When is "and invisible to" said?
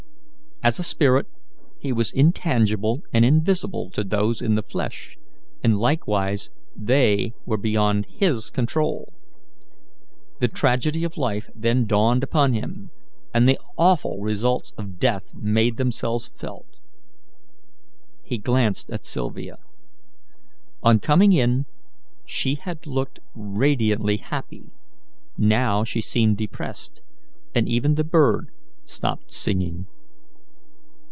3.11-4.03